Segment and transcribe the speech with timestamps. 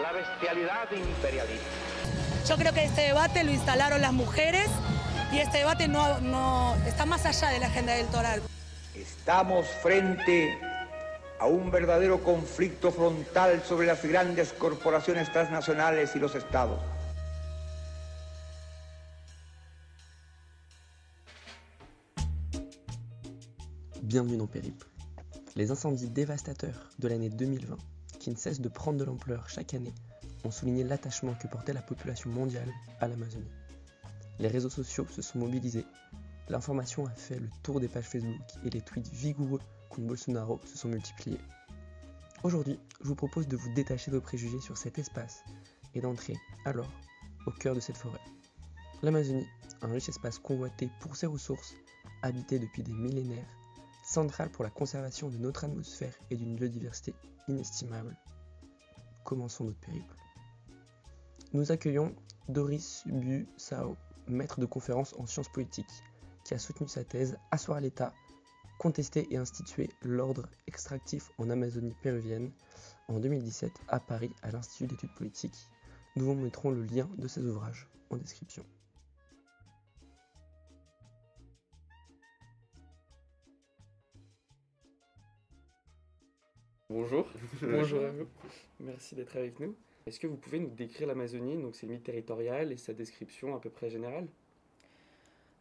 [0.00, 1.66] la bestialidad imperialista.
[2.48, 4.68] Yo creo que este debate lo instalaron las mujeres
[5.32, 8.42] y este debate no, no está más allá de la agenda electoral.
[8.94, 10.58] Estamos frente
[11.38, 16.80] a un verdadero conflicto frontal sobre las grandes corporaciones transnacionales y los estados.
[24.02, 24.88] Bienvenue dans Périple.
[25.54, 27.78] Les incendies dévastateurs de l'année 2020,
[28.20, 29.94] qui ne cessent de prendre de l'ampleur chaque année,
[30.44, 32.70] ont souligné l'attachement que portait la population mondiale
[33.00, 33.50] à l'Amazonie.
[34.38, 35.86] Les réseaux sociaux se sont mobilisés,
[36.48, 40.78] l'information a fait le tour des pages Facebook et les tweets vigoureux contre Bolsonaro se
[40.78, 41.40] sont multipliés.
[42.42, 45.42] Aujourd'hui, je vous propose de vous détacher de vos préjugés sur cet espace
[45.94, 46.90] et d'entrer alors
[47.46, 48.20] au cœur de cette forêt.
[49.02, 49.46] L'Amazonie,
[49.82, 51.74] un riche espace convoité pour ses ressources,
[52.22, 53.48] habité depuis des millénaires,
[54.10, 57.14] central pour la conservation de notre atmosphère et d'une biodiversité
[57.46, 58.16] inestimable.
[59.24, 60.16] Commençons notre périple.
[61.52, 62.14] Nous accueillons
[62.48, 63.96] Doris Bu-Sao,
[64.26, 66.02] maître de conférence en sciences politiques,
[66.44, 68.12] qui a soutenu sa thèse Asseoir l'État,
[68.78, 72.50] contester et instituer l'ordre extractif en Amazonie péruvienne
[73.08, 75.68] en 2017 à Paris à l'Institut d'études politiques.
[76.16, 78.64] Nous vous mettrons le lien de ces ouvrages en description.
[86.90, 87.24] Bonjour.
[87.62, 88.26] Bonjour à vous.
[88.80, 89.76] Merci d'être avec nous.
[90.06, 93.60] Est-ce que vous pouvez nous décrire l'Amazonie, donc ses limites territoriales et sa description à
[93.60, 94.26] peu près générale?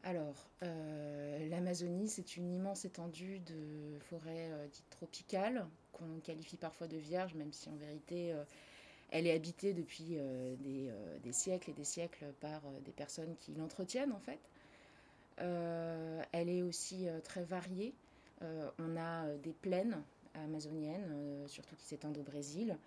[0.03, 6.88] Alors, euh, l'Amazonie, c'est une immense étendue de forêts euh, dites tropicales, qu'on qualifie parfois
[6.88, 8.44] de vierges, même si en vérité, euh,
[9.11, 10.17] elle est habitée depuis
[10.63, 10.89] des,
[11.23, 14.39] des, siècles et des siècles par des personnes qui l'entretiennent, en fait.
[16.31, 17.94] elle est aussi très variée.
[18.41, 22.77] on a des plaines amazoniennes, surtout qui s'étendent au Brésil,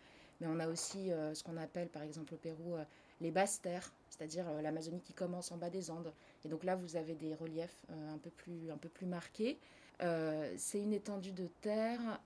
[0.41, 2.77] mais on a aussi ce qu'on appelle, par exemple au Pérou,
[3.23, 6.13] les basses terres, c'est-à-dire euh, l'Amazonie qui commence en bas des Andes.
[6.45, 9.59] Et donc là, vous avez des reliefs euh, un, peu plus, un peu plus marqués.
[10.03, 12.21] Euh, c'est une étendue de terre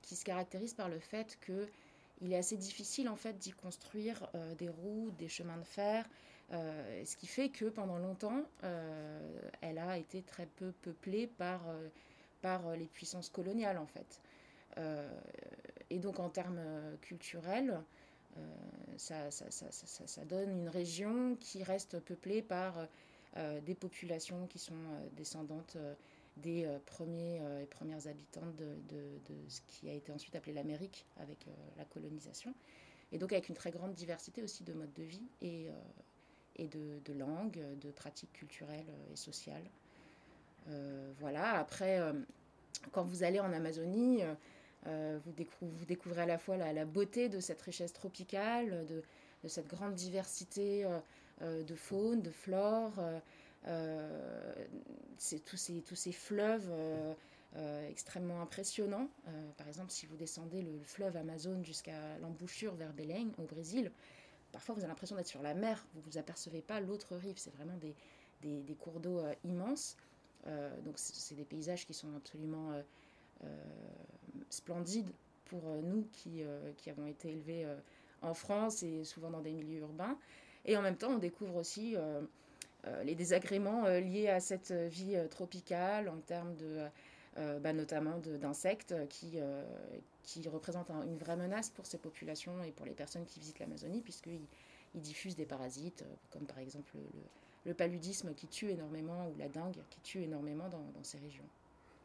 [0.00, 1.68] qui se caractérise par le fait que
[2.22, 6.08] il est assez difficile en fait d'y construire des routes, des chemins de fer,
[6.50, 8.44] ce qui fait que pendant longtemps,
[9.60, 11.62] elle a été très peu peuplée par,
[12.42, 14.20] par les puissances coloniales en fait.
[15.90, 16.60] et donc en termes
[17.00, 17.82] culturels,
[18.38, 18.40] euh,
[18.96, 22.86] ça, ça, ça, ça, donne une région qui reste peuplée par
[23.36, 25.76] euh, des populations qui sont euh, descendantes
[26.38, 28.64] des premiers et premières habitantes de,
[29.48, 31.44] ce qui a été ensuite appelé l'Amérique avec
[31.76, 32.54] la colonisation.
[33.12, 35.66] Et donc avec une très grande diversité aussi de modes de vie et,
[36.56, 39.68] et de, de langues, de pratiques culturelles et sociales.
[41.18, 42.00] Voilà, après,
[42.92, 44.22] quand vous allez en Amazonie,
[44.86, 45.32] euh, vous,
[45.84, 49.02] découvrez, à la fois la, beauté de cette richesse tropicale, de,
[49.48, 50.98] cette grande diversité euh,
[51.42, 52.94] euh, de faune, de flore,
[55.44, 56.70] tous, ces, tous ces fleuves
[57.88, 59.08] extrêmement impressionnants.
[59.56, 63.92] par exemple, si vous descendez le, fleuve Amazon jusqu'à l'embouchure vers Belém, au Brésil,
[64.50, 67.36] parfois vous avez l'impression d'être sur la mer, vous ne vous apercevez pas l'autre rive,
[67.36, 67.94] c'est vraiment des,
[68.40, 69.96] des, cours d'eau immenses.
[70.46, 72.72] Donc c'est des paysages qui sont absolument
[73.44, 73.48] euh,
[74.50, 75.10] splendide
[75.46, 77.66] pour euh, nous qui, euh, qui, avons été élevés
[78.20, 80.16] en France et souvent dans des milieux urbains.
[80.64, 81.96] Et en même temps, on découvre aussi
[83.02, 86.86] les désagréments liés à cette vie tropicale en termes de,
[87.58, 89.38] bah, notamment d'insectes qui,
[90.22, 94.02] qui représentent une vraie menace pour ces populations et pour les personnes qui visitent l'Amazonie,
[94.02, 94.46] puisqu'ils
[94.94, 97.02] ils diffusent des parasites, comme par exemple le,
[97.64, 101.44] le, paludisme qui tue énormément, ou la dengue qui tue énormément dans, dans ces régions.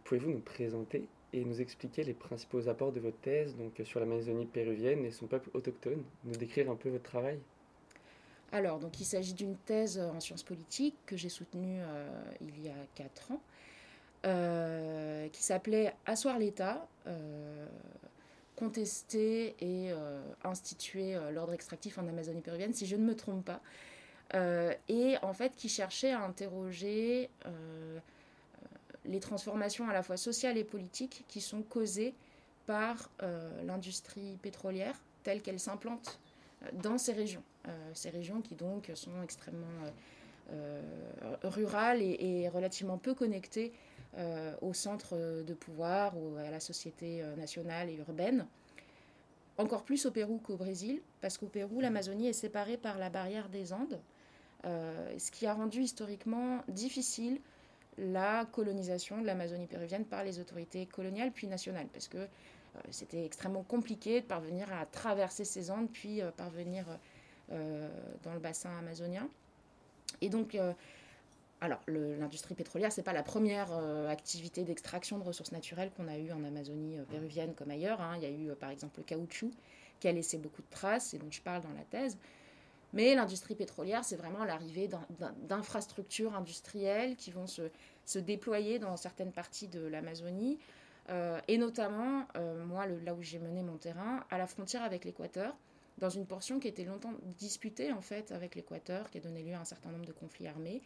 [0.04, 4.46] Pouvez-vous nous présenter et nous expliquer les principaux apports de votre thèse donc, sur l'Amazonie
[4.46, 6.04] péruvienne et son peuple autochtone?
[6.24, 7.40] Nous décrire un peu votre travail?
[8.52, 12.08] Alors, donc, il s'agit d'une thèse en sciences politiques que j'ai soutenue euh,
[12.42, 13.42] il y a 4 ans,
[14.26, 17.68] euh, qui s'appelait Asseoir l'État, euh,
[18.56, 19.92] contester et
[20.44, 23.62] instituer l'ordre extractif en Amazonie péruvienne, si je ne me trompe pas.
[24.34, 27.30] Et en fait, qui cherchait à interroger
[29.08, 32.14] les transformations à la fois sociales et politiques qui sont causées
[32.66, 36.20] par euh, l'industrie pétrolière telle qu'elle s'implante
[36.64, 37.44] euh, dans ces régions.
[37.68, 39.66] Euh, ces régions qui donc sont extrêmement
[41.44, 43.74] rurales et, relativement peu connectées
[44.62, 48.48] au centre de pouvoir ou à la société nationale et urbaine.
[49.58, 53.50] Encore plus au Pérou qu'au Brésil, parce qu'au Pérou, l'Amazonie est séparée par la barrière
[53.50, 54.00] des Andes,
[54.64, 57.40] ce qui a rendu historiquement difficile
[57.98, 62.28] la colonisation de l'Amazonie péruvienne par les autorités coloniales puis nationales, parce que
[62.92, 66.86] c'était extrêmement compliqué de parvenir à traverser ces Andes, puis parvenir
[67.50, 69.28] dans le bassin amazonien.
[70.22, 70.56] Et donc,
[71.60, 73.72] alors, l'industrie pétrolière, ce n'est pas la première
[74.08, 78.00] activité d'extraction de ressources naturelles qu'on a eue en Amazonie péruvienne comme ailleurs.
[78.00, 78.18] Hein.
[78.18, 79.52] Il y a eu, par exemple, le caoutchouc,
[80.00, 82.20] qui a laissé beaucoup de traces et dont je parle dans la thèse.
[82.94, 84.90] Mais l'industrie pétrolière, c'est vraiment l'arrivée
[85.44, 90.58] d'infrastructures industrielles qui vont se, déployer dans certaines parties de l'Amazonie,
[91.10, 95.06] euh, et notamment, euh, moi, là où j'ai mené mon terrain, à la frontière avec
[95.06, 95.56] l'Équateur,
[95.98, 99.54] dans une portion qui était longtemps disputée en fait avec l'Équateur, qui a donné lieu
[99.54, 100.82] à un certain nombre de conflits armés,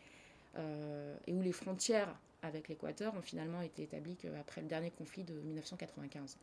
[0.57, 5.23] euh, et où les frontières avec l'Équateur ont finalement été établies qu'après le dernier conflit
[5.23, 6.37] de 1995.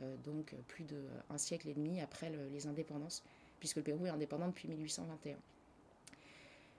[0.00, 3.22] Euh, donc plus d'un siècle et demi après les indépendances,
[3.62, 5.36] puisque le Pérou est indépendant depuis 1821.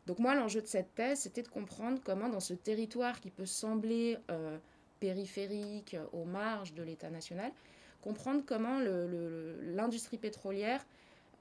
[0.06, 3.45] Donc moi, l'enjeu de cette thèse, c'était de comprendre comment dans ce territoire qui peut
[3.45, 4.57] sembler euh,
[5.00, 7.53] périphérique, aux marges de l'État national,
[8.01, 10.85] comprendre comment l'industrie pétrolière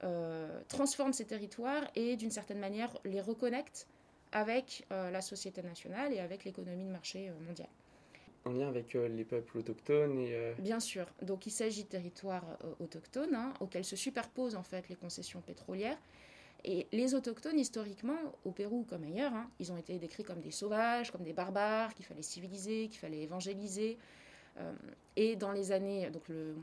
[0.05, 3.85] euh, transforme ces territoires et d'une certaine manière les reconnecte
[4.31, 7.67] avec la société nationale et avec l'économie de marché mondiale
[8.45, 11.05] en lien avec euh, les peuples autochtones et, euh, Bien sûr.
[11.21, 15.41] Donc il s'agit de territoires euh, autochtones hein, auxquels se superposent en fait les concessions
[15.41, 15.97] pétrolières.
[16.65, 20.51] Et les autochtones, historiquement, au Pérou comme ailleurs, hein, ils ont été décrits comme des
[20.51, 23.97] sauvages, comme des barbares, qu'il fallait civiliser, qu'il fallait évangéliser.
[25.17, 26.55] et dans les années, donc le,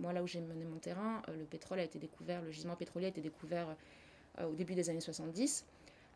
[0.00, 3.06] moi là où j'ai mené mon terrain, le pétrole a été découvert, le gisement pétrolier
[3.06, 3.76] a été découvert
[4.42, 5.64] au début des années 70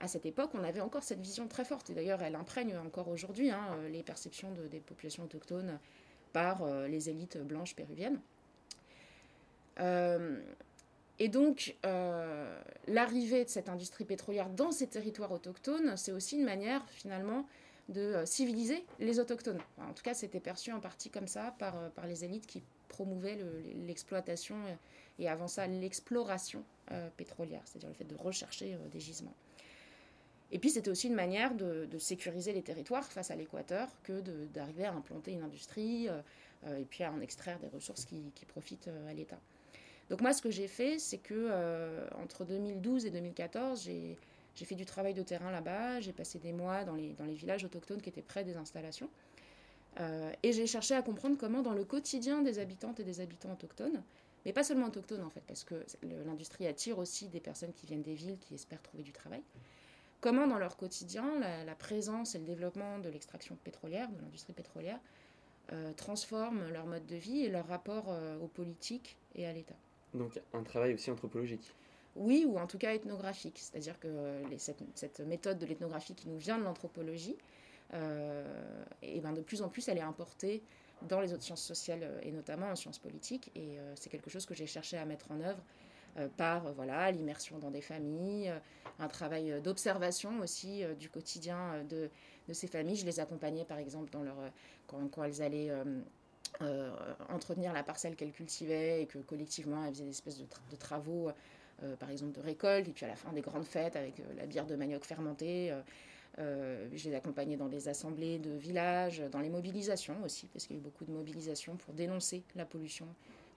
[0.00, 1.90] à cette époque, on avait encore cette vision très forte.
[1.90, 5.78] Et d'ailleurs, elle imprègne encore aujourd'hui hein, euh, les perceptions des populations autochtones
[6.32, 8.20] par euh, les élites blanches péruviennes.
[9.80, 10.40] Euh,
[11.20, 11.76] et donc,
[12.86, 17.44] l'arrivée de cette industrie pétrolière dans ces territoires autochtones, c'est aussi une manière finalement
[17.88, 19.58] de civiliser les autochtones.
[19.78, 23.36] en tout cas, c'était perçu en partie comme ça par, par les élites qui promouvaient
[23.84, 24.54] l'exploitation
[25.18, 26.62] et avant ça l'exploration
[27.16, 29.34] pétrolière, c'est-à-dire le fait de rechercher des gisements.
[30.50, 34.20] Et puis c'était aussi une manière de, sécuriser les territoires face à l'Équateur que
[34.54, 36.20] d'arriver à implanter une industrie euh,
[36.66, 39.38] euh, et puis à en extraire des ressources qui, profitent euh, à l'État.
[40.08, 41.50] Donc moi ce que j'ai fait, c'est que
[42.16, 44.16] entre 2012 et 2014, j'ai
[44.64, 47.62] fait du travail de terrain là-bas, j'ai passé des mois dans les, dans les villages
[47.64, 49.10] autochtones qui étaient près des installations.
[50.42, 54.02] et j'ai cherché à comprendre comment dans le quotidien des habitantes et des habitants autochtones,
[54.46, 55.74] mais pas seulement autochtones en fait, parce que
[56.24, 59.42] l'industrie attire aussi des personnes qui viennent des villes qui espèrent trouver du travail
[60.20, 64.98] comment dans leur quotidien la, présence et le développement de l'extraction pétrolière, de l'industrie pétrolière,
[65.72, 69.76] euh, transforment leur mode de vie et leur rapport euh, aux politiques et à l'État.
[70.14, 71.74] Donc un travail aussi anthropologique
[72.16, 73.58] Oui, ou en tout cas ethnographique.
[73.58, 77.36] C'est-à-dire que cette, méthode de l'ethnographie qui nous vient de l'anthropologie,
[77.94, 80.62] euh, et ben de plus en plus, elle est importée
[81.02, 83.52] dans les autres sciences sociales et notamment en sciences politiques.
[83.54, 85.87] Et c'est quelque chose que j'ai cherché à mettre en œuvre euh,
[86.36, 88.58] par euh, voilà l'immersion dans des familles, euh,
[88.98, 92.10] un travail d'observation aussi du quotidien de,
[92.48, 92.96] de, ces familles.
[92.96, 94.10] Je les accompagnais par exemple
[94.86, 95.70] quand, quand elles allaient
[97.28, 101.30] entretenir la parcelle qu'elles cultivaient et que collectivement elles faisaient des espèces de, de travaux,
[102.00, 104.66] par exemple de récolte, et puis à la fin des grandes fêtes avec la bière
[104.66, 105.72] de manioc fermentée.
[106.36, 110.78] je les accompagnais dans des assemblées de villages, dans les mobilisations aussi, parce qu'il y
[110.80, 113.06] a eu beaucoup de mobilisations pour dénoncer la pollution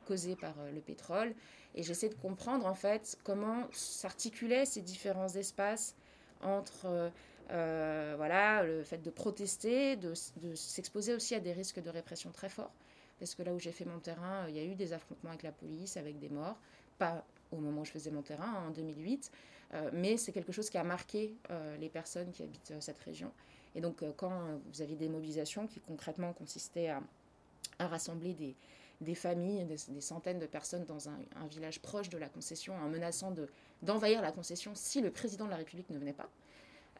[0.05, 1.33] causée par le pétrole.
[1.75, 5.95] Et j'essaie de comprendre en fait comment s'articulaient ces différents espaces
[6.41, 7.09] entre euh,
[7.51, 10.13] euh, voilà, le fait de protester, de,
[10.55, 12.73] s'exposer aussi à des risques de répression très forts.
[13.19, 15.43] Parce que là où j'ai fait mon terrain, il y a eu des affrontements avec
[15.43, 16.57] la police, avec des morts.
[16.97, 19.31] Pas au moment où je faisais mon terrain, hein, en 2008,
[19.73, 21.35] euh, mais c'est quelque chose qui a marqué
[21.79, 23.31] les personnes qui habitent cette région.
[23.75, 26.89] Et donc quand vous aviez des mobilisations qui concrètement consistaient
[27.79, 28.55] à rassembler des,
[29.01, 31.17] des familles, des, centaines de personnes dans un,
[31.49, 33.33] village proche de la concession en menaçant
[33.81, 36.29] d'envahir la concession si le président de la République ne venait pas.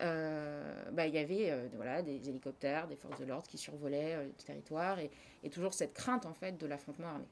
[0.01, 4.15] Euh, bah, il y avait euh, voilà, des hélicoptères, des forces de l'ordre qui survolaient
[4.15, 5.11] euh, le territoire et,
[5.51, 7.25] toujours cette crainte en fait de l'affrontement armé.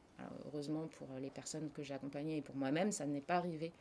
[0.45, 3.71] heureusement pour les personnes que j'ai accompagnées et pour moi-même, ça n'est pas arrivé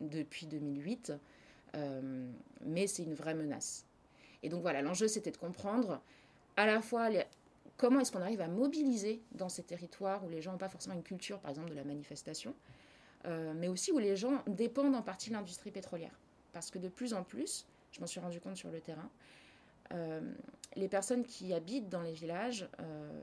[0.00, 1.12] depuis 2008,
[2.64, 3.86] mais c'est une vraie menace.
[4.42, 6.02] Et donc voilà, l'enjeu c'était de comprendre
[6.56, 7.24] à la fois les,
[7.76, 10.94] comment est-ce qu'on arrive à mobiliser dans ces territoires où les gens n'ont pas forcément
[10.94, 12.54] une culture, par exemple, de la manifestation,
[13.26, 16.18] euh, mais aussi où les gens dépendent en partie de l'industrie pétrolière.
[16.52, 19.10] Parce que de plus en plus, je m'en suis rendu compte sur le terrain,
[19.92, 20.20] euh,
[20.76, 23.20] les personnes qui habitent dans les villages euh,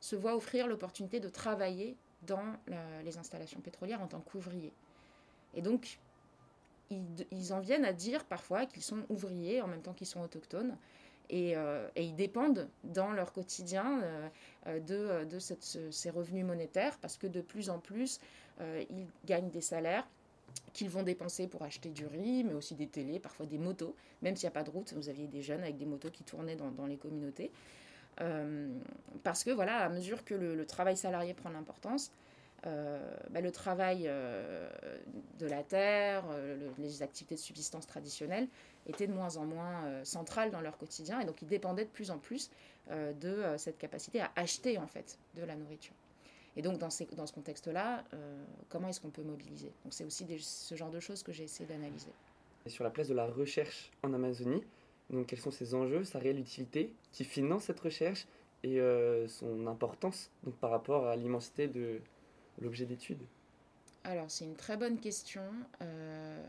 [0.00, 2.56] se voient offrir l'opportunité de travailler dans
[3.04, 4.72] les installations pétrolières en tant qu'ouvriers.
[5.54, 6.00] Et donc,
[6.90, 10.20] ils, ils, en viennent à dire parfois qu'ils sont ouvriers en même temps qu'ils sont
[10.20, 10.76] autochtones
[11.30, 11.54] et,
[11.96, 14.00] ils dépendent dans leur quotidien
[14.66, 18.20] de, de ces revenus monétaires parce que de plus en plus,
[18.60, 20.06] ils gagnent des salaires
[20.72, 23.94] qu'ils vont dépenser pour acheter du riz, mais aussi des télés, parfois des motos.
[24.22, 26.22] Même s'il n'y a pas de route, vous aviez des jeunes avec des motos qui
[26.22, 27.50] tournaient dans, les communautés.
[28.20, 28.68] Euh,
[29.22, 32.12] parce que voilà, à mesure que le, travail salarié prend l'importance,
[32.66, 32.98] euh,
[33.30, 34.68] bah, le travail euh,
[35.38, 36.24] de la terre,
[36.78, 38.48] les activités de subsistance traditionnelles
[38.86, 42.10] étaient de moins en moins centrales dans leur quotidien et donc ils dépendaient de plus
[42.10, 42.50] en plus
[42.88, 45.94] de cette capacité à acheter en fait de la nourriture.
[46.56, 49.70] Et donc, dans, dans ce contexte-là, euh, comment est-ce qu'on peut mobiliser?
[49.84, 52.10] Donc, c'est aussi ce genre de choses que j'ai essayé d'analyser.
[52.64, 54.62] Et sur la place de la recherche en Amazonie,
[55.10, 58.26] donc quels sont ses enjeux, sa réelle utilité, qui finance cette recherche
[58.62, 62.00] et euh, son importance donc, par rapport à l'immensité de
[62.58, 63.20] l'objet d'étude?
[64.04, 65.42] Alors, c'est une très bonne question.
[65.82, 66.42] Euh,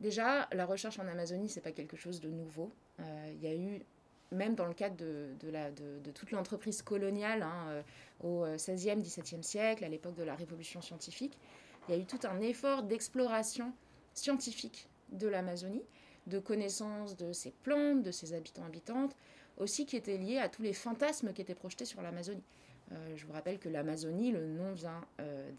[0.00, 2.70] déjà, la recherche en Amazonie, c'est pas quelque chose de nouveau.
[2.98, 3.80] Il y a eu
[4.32, 7.82] même dans le cadre de, toute l'entreprise coloniale, hein, euh,
[8.22, 11.38] au XVIe, euh, XVIIe siècle, à l'époque de la révolution scientifique,
[11.88, 13.72] il y a eu tout un effort d'exploration
[14.14, 15.84] scientifique de l'Amazonie,
[16.26, 19.16] de connaissance de ses plantes, de ses habitants-habitantes,
[19.56, 22.44] aussi qui était lié à tous les fantasmes qui étaient projetés sur l'Amazonie.
[22.92, 25.00] Euh, je vous rappelle que l'Amazonie, le nom vient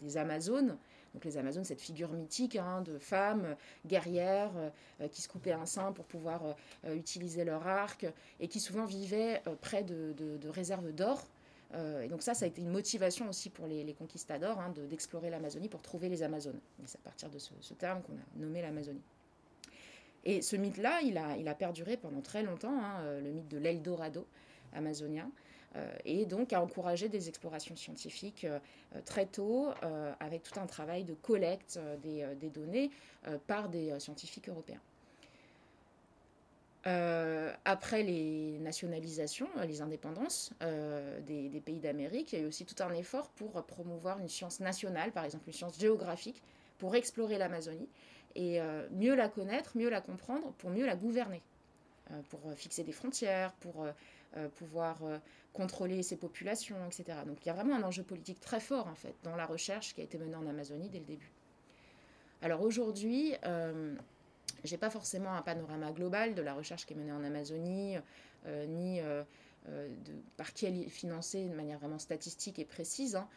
[0.00, 0.78] des Amazones,
[1.14, 4.52] donc les Amazones, cette figure mythique hein, de femmes guerrières
[5.00, 6.42] euh, qui se coupaient un sein pour pouvoir
[6.84, 8.06] euh, utiliser leur arc
[8.38, 10.14] et qui souvent vivaient euh, près de,
[10.48, 11.26] réserves d'or.
[12.02, 15.68] et donc ça, ça a été une motivation aussi pour les, conquistadors hein, d'explorer l'Amazonie
[15.68, 16.60] pour trouver les Amazones.
[16.86, 19.02] c'est à partir de ce, terme qu'on a nommé l'Amazonie.
[20.24, 23.58] Et ce mythe-là, il a, il a perduré pendant très longtemps, hein, le mythe de
[23.58, 24.26] l'Eldorado
[24.72, 25.30] amazonien.
[25.76, 28.58] Euh, et donc à encourager des explorations scientifiques euh,
[28.96, 29.68] euh, très tôt,
[30.18, 32.90] avec tout un travail de collecte des, données
[33.46, 34.80] par des scientifiques européens.
[37.64, 40.52] après les nationalisations, les indépendances
[41.26, 44.28] des, des, pays d'Amérique, il y a eu aussi tout un effort pour promouvoir une
[44.28, 46.42] science nationale, par exemple une science géographique,
[46.78, 47.88] pour explorer l'Amazonie
[48.34, 48.60] et
[48.90, 51.42] mieux la connaître, mieux la comprendre, pour mieux la gouverner,
[52.28, 53.86] pour fixer des frontières, pour
[54.56, 54.98] pouvoir
[55.52, 57.18] contrôler ces populations, etc.
[57.26, 59.94] Donc il y a vraiment un enjeu politique très fort en fait dans la recherche
[59.94, 61.32] qui a été menée en Amazonie dès le début.
[62.42, 63.94] Alors aujourd'hui, euh,
[64.64, 67.96] j'ai pas forcément un panorama global de la recherche qui est menée en Amazonie,
[68.46, 69.22] euh, ni euh,
[70.36, 73.16] par qui elle est financée de manière vraiment statistique et précise.
[73.16, 73.28] Hein.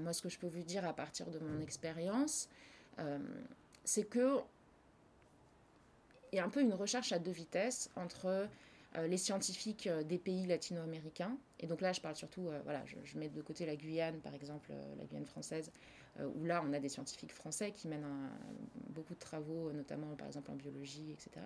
[0.00, 2.48] moi, ce que je peux vous dire à partir de mon expérience,
[3.82, 4.40] c'est que
[6.32, 8.48] il y a un peu une recherche à deux vitesses entre
[9.02, 11.36] les scientifiques euh, des pays latino-américains.
[11.60, 14.34] Et donc là, je parle surtout, euh, voilà, je, mets de côté la Guyane, par
[14.34, 15.70] exemple, la Guyane française,
[16.36, 18.06] où là, on a des scientifiques français qui mènent
[18.90, 21.44] beaucoup de travaux, notamment, par exemple, en biologie, etc.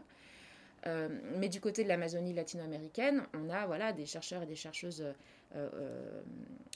[1.39, 5.03] mais du côté de l'Amazonie latino-américaine, on a voilà, des chercheurs et des chercheuses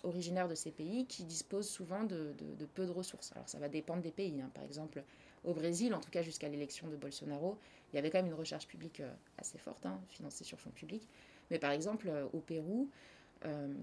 [0.04, 2.34] originaires de ces pays qui disposent souvent de,
[2.72, 3.32] peu de ressources.
[3.32, 4.40] Alors ça va dépendre des pays.
[4.40, 4.50] Hein.
[4.54, 5.04] Par exemple,
[5.44, 7.58] au Brésil, en tout cas jusqu'à l'élection de Bolsonaro,
[7.92, 10.70] il y avait quand même une recherche publique euh, assez forte, hein, financée sur fonds
[10.70, 11.06] publics.
[11.50, 12.88] Mais par exemple, euh, au Pérou,
[13.44, 13.74] euh,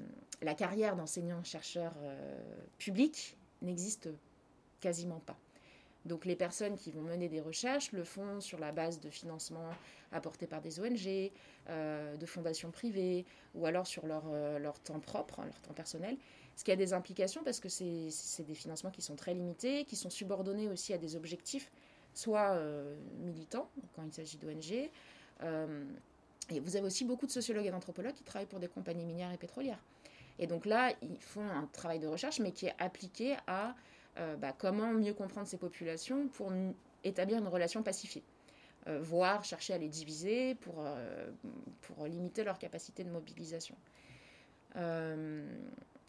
[0.42, 1.94] la carrière d'enseignant-chercheur
[2.78, 4.10] public n'existe
[4.80, 5.38] quasiment pas.
[6.06, 9.70] Donc les personnes qui vont mener des recherches le font sur la base de financements
[10.14, 11.30] apportés par des ONG,
[11.68, 14.24] de fondations privées, ou alors sur leur,
[14.60, 16.18] leur temps propre, leur temps personnel.
[16.60, 19.96] Ce qui a des implications parce que c'est des financements qui sont très limités, qui
[19.96, 21.72] sont subordonnés aussi à des objectifs
[22.14, 24.90] soit euh, militants, quand il s'agit d'ONG.
[25.44, 25.86] Euh,
[26.50, 29.32] et vous avez aussi beaucoup de sociologues et d'anthropologues qui travaillent pour des compagnies minières
[29.32, 29.80] et pétrolières.
[30.38, 33.74] Et donc là, ils font un travail de recherche, mais qui est appliqué à
[34.18, 36.52] euh, bah, comment mieux comprendre ces populations pour
[37.06, 38.24] établir une relation pacifiée.
[38.86, 40.86] voire chercher à les diviser pour,
[41.84, 43.78] pour limiter leur capacité de mobilisation.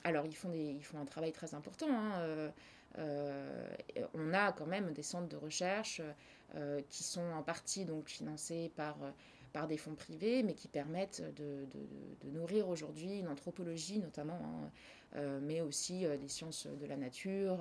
[0.04, 0.50] Alors, ils font,
[0.98, 1.88] un travail très important.
[1.90, 2.52] Hein,
[2.98, 3.68] euh,
[4.14, 6.02] on a quand même des centres de recherche
[6.56, 11.66] euh, qui sont en partie financés par des fonds privés, mais qui permettent de,
[12.24, 14.70] nourrir aujourd'hui une anthropologie notamment, hein,
[15.16, 17.58] euh, mais aussi des sciences de la nature,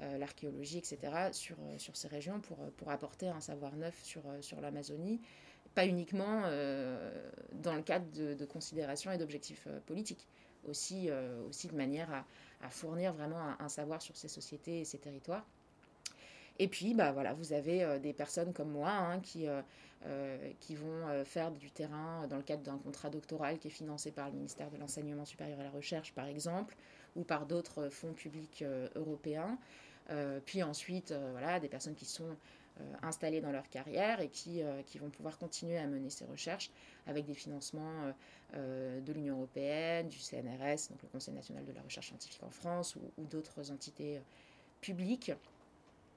[0.00, 0.98] l'archéologie, etc.,
[1.32, 1.56] sur,
[1.94, 5.20] ces régions pour, apporter un savoir neuf sur l'Amazonie,
[5.74, 6.42] pas uniquement
[7.52, 10.26] dans le cadre de, considérations et d'objectifs politiques,
[10.68, 11.10] aussi,
[11.48, 12.24] aussi de manière
[12.60, 15.44] à, fournir vraiment un, savoir sur ces sociétés et ces territoires.
[16.58, 19.60] Et puis, bah, voilà, vous avez euh, des personnes comme moi hein, qui, euh,
[20.06, 24.12] euh, qui vont faire du terrain dans le cadre d'un contrat doctoral qui est financé
[24.12, 26.76] par le ministère de l'Enseignement supérieur et la Recherche, par exemple,
[27.16, 29.58] ou par d'autres fonds publics européens.
[30.44, 32.36] Puis ensuite, voilà, des personnes qui sont
[33.02, 34.62] installés dans leur carrière et qui,
[34.98, 36.70] vont pouvoir continuer à mener ces recherches
[37.06, 38.12] avec des financements
[38.52, 42.96] de l'Union européenne, du CNRS, donc le Conseil national de la recherche scientifique en France,
[42.96, 44.20] ou, d'autres entités
[44.80, 45.32] publiques.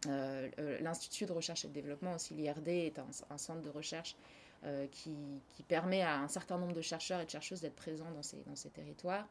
[0.06, 4.16] L'Institut de recherche et de développement, aussi l'IRD, est un, centre de recherche
[4.92, 5.16] qui,
[5.54, 8.38] qui, permet à un certain nombre de chercheurs et de chercheuses d'être présents dans ces,
[8.48, 9.28] dans ces territoires.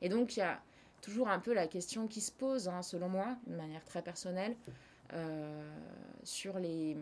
[0.00, 0.60] Et donc, il y a
[1.00, 4.56] toujours un peu la question qui se pose, hein, selon moi, de manière très personnelle,
[5.14, 5.78] euh,
[6.24, 6.96] sur les,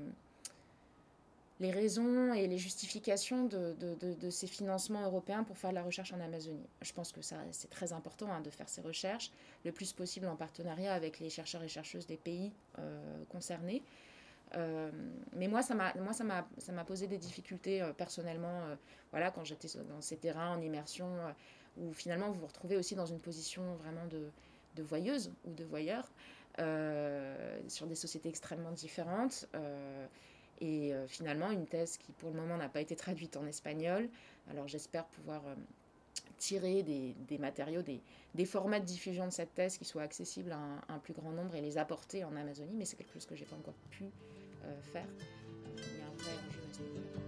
[1.60, 6.20] raisons et les justifications de, de, ces financements européens pour faire de la recherche en
[6.20, 6.68] Amazonie.
[6.82, 9.32] Je pense que ça, c'est très important hein, de faire ces recherches
[9.64, 13.82] le plus possible en partenariat avec les chercheurs et chercheuses des pays euh, concernés.
[14.54, 14.92] Euh,
[15.32, 18.60] mais moi, ça m'a, moi, ça m'a, ça m'a posé des difficultés personnellement.
[19.10, 21.08] voilà, quand j'étais dans ces terrains en immersion,
[21.78, 24.30] où finalement vous vous retrouvez aussi dans une position vraiment de,
[24.82, 26.06] voyeuse ou de voyeur
[26.58, 29.46] euh, sur des sociétés extrêmement différentes.
[29.54, 30.06] Euh,
[30.60, 34.08] et euh, finalement, une thèse qui pour le moment n'a pas été traduite en espagnol.
[34.50, 35.42] Alors j'espère pouvoir
[36.38, 40.98] tirer des, matériaux, des, formats de diffusion de cette thèse qui soient accessibles à un,
[40.98, 43.56] plus grand nombre et les apporter en Amazonie, mais c'est quelque chose que j'ai pas
[43.56, 44.04] encore pu
[44.92, 45.06] faire.
[45.76, 47.25] il y a un vrai enjeu à ce.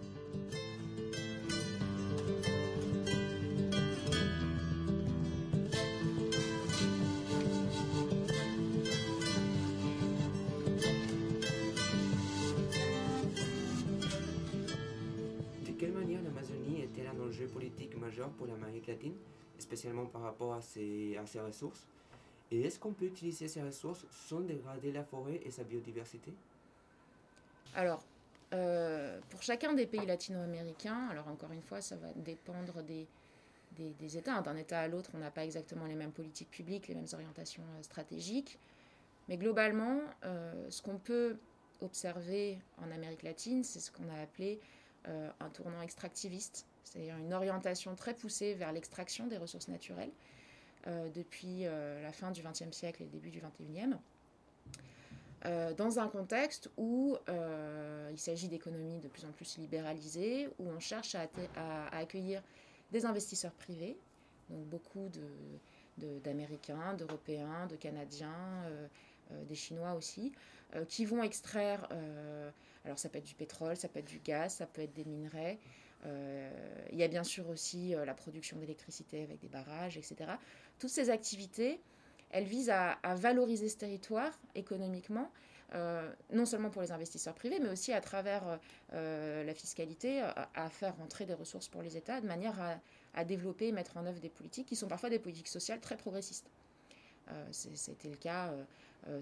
[17.47, 19.15] Politique majeur pour l'Amérique latine,
[19.59, 21.87] spécialement par rapport à ses, ressources
[22.51, 26.33] Et est-ce qu'on peut utiliser ces ressources sans dégrader la forêt et sa biodiversité?
[27.75, 28.03] Alors,
[28.55, 33.07] euh, pour chacun des pays latino-américains, alors encore une fois, ça va dépendre des
[34.17, 34.41] États.
[34.41, 37.63] D'un État à l'autre, on n'a pas exactement les mêmes politiques publiques, les mêmes orientations
[37.63, 38.59] euh, stratégiques.
[39.29, 41.37] Mais globalement, euh, ce qu'on peut
[41.83, 44.61] observer en Amérique latine, c'est ce qu'on a appelé
[45.41, 50.11] un tournant extractiviste c'est-à-dire une orientation très poussée vers l'extraction des ressources naturelles
[50.87, 53.97] euh, depuis euh, la fin du XXe siècle et le début du XXIe.
[55.45, 57.17] Euh, dans un contexte où
[58.11, 61.29] il s'agit d'économies de plus en plus libéralisées, où on cherche à,
[61.93, 62.43] accueillir
[62.91, 63.97] des investisseurs privés,
[64.49, 65.11] donc beaucoup
[65.99, 68.65] d'Américains, de, d'Européens, de Canadiens,
[69.31, 70.33] des Chinois aussi,
[70.89, 71.87] qui vont extraire,
[72.85, 75.05] alors ça peut être du pétrole, ça peut être du gaz, ça peut être des
[75.05, 75.59] minerais,
[76.05, 80.17] il y a bien sûr aussi euh, la production d'électricité avec des barrages, etc.
[80.79, 81.81] Toutes ces activités,
[82.31, 85.31] elles visent à, valoriser ce territoire économiquement,
[85.75, 88.59] euh, non seulement pour les investisseurs privés, mais aussi à travers
[88.93, 92.59] la fiscalité, à, faire rentrer des ressources pour les États, de manière
[93.15, 95.97] à, développer et mettre en œuvre des politiques qui sont parfois des politiques sociales très
[95.97, 96.51] progressistes.
[97.53, 98.65] C'était le cas euh,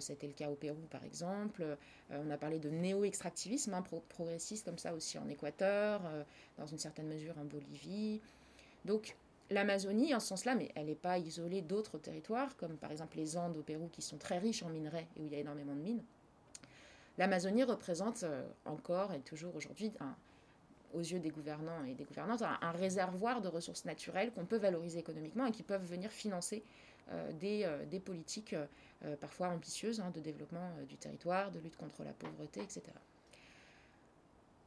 [0.01, 1.63] c'était le cas au Pérou, par exemple.
[1.63, 1.77] Euh,
[2.11, 6.23] on a parlé de néo-extractivisme hein, progressiste, comme ça aussi en Équateur, euh,
[6.59, 8.21] dans une certaine mesure en Bolivie.
[8.85, 9.17] Donc,
[9.51, 13.37] l'Amazonie, en ce sens-là, mais elle n'est pas isolée d'autres territoires, comme par exemple les
[13.37, 15.75] Andes au Pérou, qui sont très riches en minerais et où il y a énormément
[15.75, 16.03] de mines.
[17.19, 18.25] L'Amazonie représente
[18.67, 19.91] encore et toujours aujourd'hui,
[20.93, 24.99] aux yeux des gouvernants et des gouvernantes, un réservoir de ressources naturelles qu'on peut valoriser
[24.99, 26.63] économiquement et qui peuvent venir financer
[27.13, 28.55] euh, euh, des, politiques
[29.05, 32.83] euh, parfois ambitieuses hein, de développement du territoire, de lutte contre la pauvreté, etc.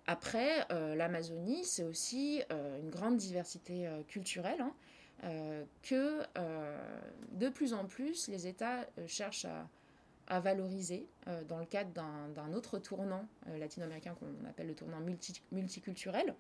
[0.08, 4.74] Après, l'Amazonie, c'est aussi une grande diversité culturelle hein,
[5.84, 6.24] que
[7.32, 9.46] de plus en plus les États cherchent
[10.26, 11.06] à, valoriser
[11.48, 13.28] dans le cadre d'un autre tournant
[13.60, 15.00] latino-américain qu'on appelle le tournant
[15.52, 16.34] multiculturel,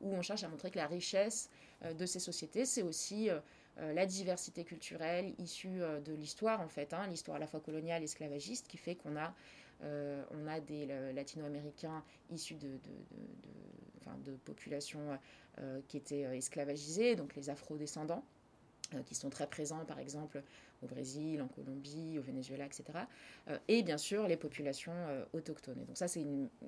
[0.00, 1.50] où on cherche à montrer que la richesse
[1.82, 3.30] de ces sociétés, c'est aussi
[3.78, 7.60] euh, la diversité culturelle issue euh, de l'histoire, en fait, hein, l'histoire à la fois
[7.60, 9.34] coloniale et esclavagiste, qui fait qu'on a,
[9.82, 12.68] euh, a des latino-américains issus de,
[14.24, 15.18] de, populations
[15.88, 18.24] qui étaient esclavagisées, donc les afro-descendants
[19.06, 20.42] qui sont très présents par exemple
[20.82, 22.84] au Brésil, en Colombie, au Venezuela, etc.
[23.68, 24.92] et bien sûr les populations
[25.32, 25.84] autochtones.
[25.86, 26.26] donc ça c'est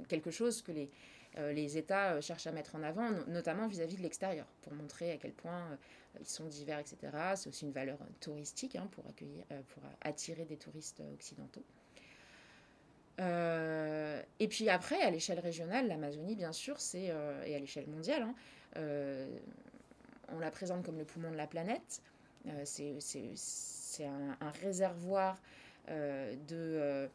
[0.09, 0.91] quelque chose que les,
[1.37, 5.17] les États cherchent à mettre en avant, notamment vis-à-vis -vis de l'extérieur, pour montrer à
[5.17, 5.79] quel point
[6.21, 6.97] ils sont divers, etc.
[7.37, 11.65] C'est aussi une valeur touristique hein, pour, accueillir, euh, pour attirer des touristes occidentaux.
[13.21, 17.87] Euh, et puis après, à l'échelle régionale, l'Amazonie, bien sûr, c'est, euh, et à l'échelle
[17.89, 18.35] mondiale, hein,
[20.33, 22.03] on la présente comme le poumon de la planète.
[22.65, 25.41] c'est, un, réservoir
[25.89, 27.09] de,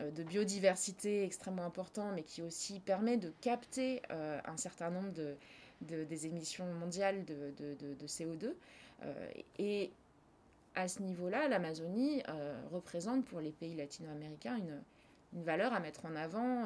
[0.00, 5.36] de biodiversité extrêmement important, mais qui aussi permet de capter un certain nombre de,
[5.80, 8.54] des émissions mondiales de, de, CO2.
[9.02, 9.90] Euh, et
[10.74, 14.82] à ce niveau-là, l'Amazonie euh, représente pour les pays latino-américains une,
[15.34, 16.64] une valeur à mettre en avant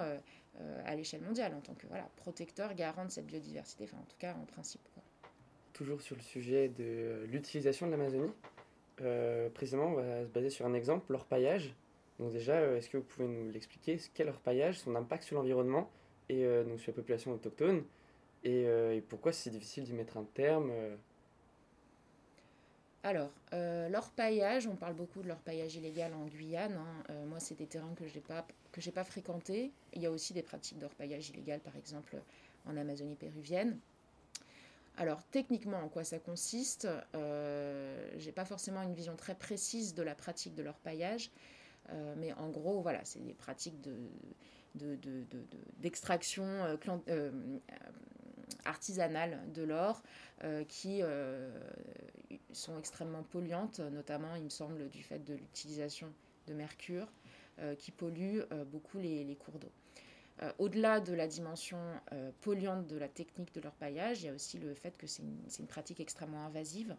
[0.87, 4.17] à l'échelle mondiale en tant que voilà, protecteur, garant de cette biodiversité, enfin en tout
[4.19, 4.81] cas en principe.
[5.73, 8.33] Toujours sur le sujet de l'utilisation de l'Amazonie,
[9.55, 11.77] précisément on va se baser sur un exemple, l'orpaillage.
[12.19, 13.99] Donc déjà, est-ce que vous pouvez nous l'expliquer?
[14.15, 15.91] Quel l'orpaillage, son impact sur l'environnement
[16.29, 17.85] et donc sur la population autochtone?
[18.45, 20.73] Et, et pourquoi c'est difficile d'y mettre un terme
[23.05, 26.75] alors, euh, l'orpaillage, on parle beaucoup de l'orpaillage illégal en Guyane.
[26.75, 27.05] Hein.
[27.11, 28.45] Euh, moi, c'est des terrains que je n'ai pas,
[28.95, 29.71] pas fréquentés.
[29.95, 32.17] Il y a aussi des pratiques d'orpaillage illégal, par exemple,
[32.67, 33.79] en Amazonie péruvienne.
[34.97, 36.89] Alors, techniquement, en quoi ça consiste?
[37.15, 41.31] Euh, Je n'ai pas forcément une vision très précise de la pratique de l'orpaillage.
[41.91, 43.77] Euh, mais en gros, voilà, c'est des pratiques
[45.81, 47.31] d'extraction de,
[48.65, 50.03] artisanale de l'or
[50.69, 51.03] qui
[52.53, 56.13] sont extrêmement polluantes, notamment, il me semble, du fait de l'utilisation
[56.47, 57.09] de mercure,
[57.61, 59.73] euh, qui pollue euh, beaucoup les, cours d'eau.
[60.43, 61.79] Euh, au-delà de la dimension
[62.41, 65.25] polluante de la technique de leur paillage, il y a aussi le fait que c'est
[65.59, 66.95] une, pratique extrêmement invasive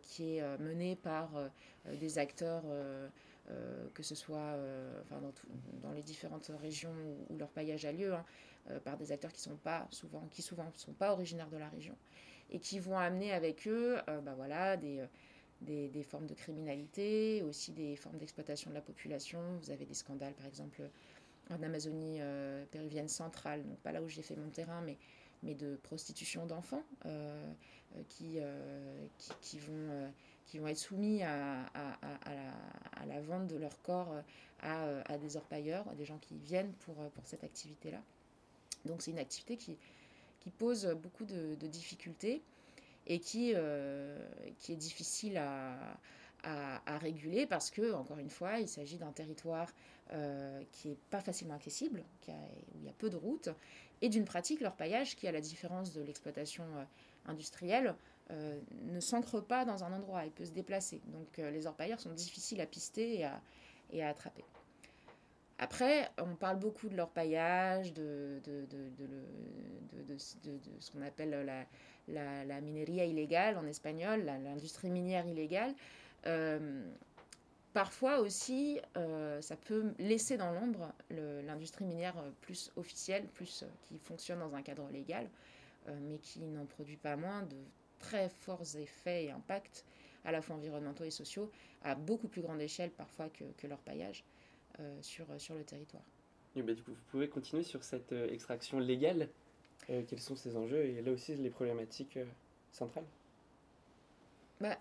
[0.00, 1.28] qui est menée par
[1.84, 2.64] des acteurs,
[3.94, 4.56] que ce soit
[5.02, 5.20] enfin,
[5.82, 6.94] dans, les différentes régions
[7.28, 8.24] où, leur paillage a lieu, hein,
[8.84, 11.96] par des acteurs qui sont pas souvent, qui souvent sont pas originaires de la région
[12.50, 15.06] et qui vont amener avec eux euh, bah voilà, des, euh,
[15.60, 19.40] des, des, formes de criminalité, aussi des formes d'exploitation de la population.
[19.62, 20.82] Vous avez des scandales, par exemple,
[21.50, 24.96] en Amazonie euh, péruvienne centrale, donc pas là où j'ai fait mon terrain, mais,
[25.42, 26.84] mais de prostitution d'enfants
[28.08, 28.38] qui,
[29.40, 30.12] qui, vont,
[30.50, 31.70] qui vont être soumis à,
[33.06, 34.12] la, vente de leur corps
[34.60, 38.02] à, à des orpailleurs, à des gens qui viennent pour, pour cette activité-là.
[38.84, 39.76] Donc c'est une activité qui,
[40.58, 42.42] pose beaucoup de, difficultés
[43.06, 44.18] et qui, euh,
[44.68, 45.96] est difficile à,
[46.98, 49.68] réguler parce que, encore une fois, il s'agit d'un territoire
[50.12, 53.48] euh, qui n'est pas facilement accessible, où il y a peu de routes,
[54.02, 56.84] et d'une pratique, leur paillage, qui, à la différence de l'exploitation euh,
[57.26, 57.94] industrielle,
[58.82, 61.00] ne s'ancre pas dans un endroit, il peut se déplacer.
[61.06, 63.26] Donc les orpailleurs sont difficiles à pister
[63.92, 64.44] et à, attraper.
[65.58, 71.66] Après, on parle beaucoup de leur paillage, de, de, ce qu'on appelle la,
[72.08, 75.74] la, la, mineria illégale en espagnol, l'industrie minière illégale.
[76.26, 76.82] Euh,
[77.72, 84.40] parfois aussi, euh, ça peut laisser dans l'ombre l'industrie minière plus officielle, plus qui fonctionne
[84.40, 85.28] dans un cadre légal,
[85.88, 87.56] euh, mais qui n'en produit pas moins de
[88.00, 89.84] très forts effets et impacts,
[90.24, 91.50] à la fois environnementaux et sociaux,
[91.82, 94.24] à beaucoup plus grande échelle parfois que, que leur paillage.
[94.80, 96.02] Euh, sur, euh, sur le territoire.
[96.56, 99.28] Bah, du coup, vous pouvez continuer sur cette euh, extraction légale.
[99.86, 102.18] quels sont ces enjeux et là aussi les problématiques
[102.70, 103.04] centrales?
[104.60, 104.78] Bah,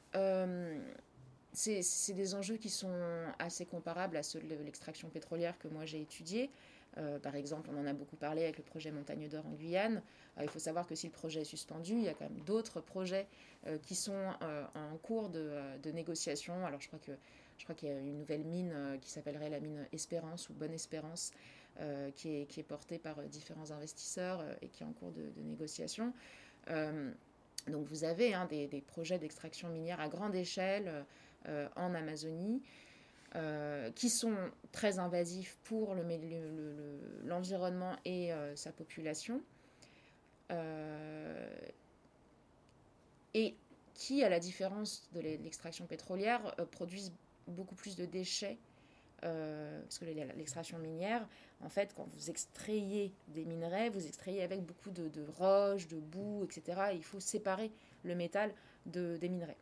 [1.52, 2.94] c'est des enjeux qui sont
[3.40, 6.50] assez comparables à ceux de l'extraction pétrolière que moi j'ai étudié.
[7.24, 10.02] Par exemple, on en a beaucoup parlé avec le projet Montagne d'Or en Guyane.
[10.42, 12.82] il faut savoir que si le projet est suspendu, il y a quand même d'autres
[12.82, 13.28] projets
[13.84, 16.66] qui sont en cours de, négociation.
[16.66, 17.14] Alors je crois que
[17.60, 20.72] je qu'il y a une nouvelle mine euh, qui s'appellerait la mine Espérance ou Bonne
[20.72, 21.32] Espérance,
[21.80, 25.12] euh, qui, est, qui, est, portée par euh, différents investisseurs et qui est en cours
[25.12, 26.14] de, négociation.
[27.68, 31.06] donc vous avez hein, des, projets d'extraction minière à grande échelle
[31.76, 32.62] en Amazonie.
[33.96, 34.36] Qui sont
[34.72, 35.96] très invasifs pour
[37.26, 39.42] l'environnement le, et sa population,
[43.34, 43.56] et
[43.94, 47.14] qui, à la différence de l'extraction pétrolière, produisent
[47.48, 48.58] beaucoup plus de déchets,
[49.26, 51.28] euh, parce que l'extraction minière,
[51.62, 56.46] en fait, quand vous extrayez des minerais, vous extrayez avec beaucoup de, roches, de boue,
[56.46, 56.92] etc.
[56.94, 57.72] il faut séparer
[58.04, 58.54] le métal
[58.86, 59.58] de, des minerais.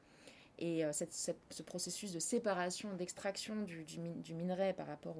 [0.59, 3.85] Et euh, ce processus de séparation, d'extraction du,
[4.33, 5.15] minerai par rapport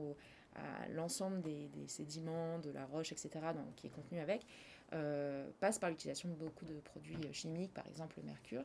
[0.56, 3.30] à l'ensemble des, sédiments, de la roche, etc.,
[3.76, 4.46] qui est contenu avec,
[4.94, 8.64] euh, passe par l'utilisation de beaucoup de produits chimiques, par exemple le mercure.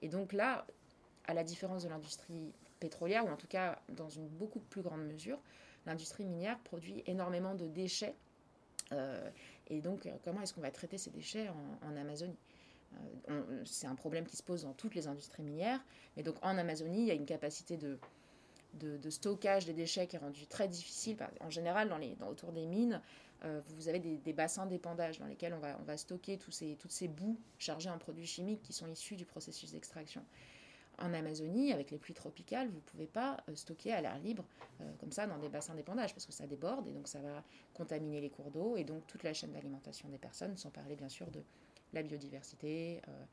[0.00, 0.66] Et donc là,
[1.26, 5.04] à la différence de l'industrie pétrolière, ou en tout cas dans une beaucoup plus grande
[5.04, 5.38] mesure,
[5.86, 8.14] l'industrie minière produit énormément de déchets.
[8.92, 9.30] Euh,
[9.68, 12.36] et donc, euh, comment est-ce qu'on va traiter ces déchets en, Amazonie?
[12.36, 12.51] euh,
[13.64, 15.80] C'est un problème qui se pose dans toutes les industries minières.
[16.16, 17.98] Mais donc, en Amazonie, il y a une capacité de,
[19.10, 21.16] stockage des déchets qui est rendue très difficile.
[21.40, 23.00] En général, dans autour des mines,
[23.68, 27.38] vous avez des, bassins d'épandage dans lesquels on va, stocker tous ces, toutes ces boues
[27.58, 30.24] chargées en produits chimiques qui sont issus du processus d'extraction
[30.98, 34.44] en Amazonie, avec les pluies tropicales, vous ne pouvez pas euh, stocker à l'air libre
[34.80, 37.42] euh, comme ça dans des bassins d'épandage parce que ça déborde et donc ça va
[37.74, 41.08] contaminer les cours d'eau et donc toute la chaîne d'alimentation des personnes, sans parler bien
[41.08, 41.42] sûr de
[41.92, 43.24] la biodiversité euh,